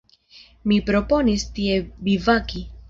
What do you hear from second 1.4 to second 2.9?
tie bivaki.